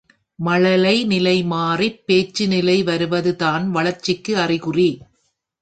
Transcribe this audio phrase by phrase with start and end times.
[0.39, 4.89] மழலை நிலை மாறிப் பேச்சு நிலை வருவதுதான் வளர்ச்சிக்கு அறிகுறி.